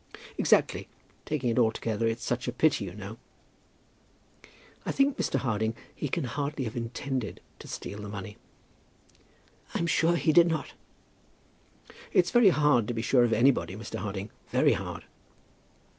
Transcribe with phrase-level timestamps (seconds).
[0.35, 0.87] "Exactly;
[1.25, 3.19] taking it all together it's such a pity, you know.
[4.83, 5.35] I think, Mr.
[5.35, 8.37] Harding, he can hardly have intended to steal the money."
[9.75, 10.73] "I'm sure he did not."
[12.11, 13.99] "It's very hard to be sure of anybody, Mr.
[13.99, 15.03] Harding; very hard."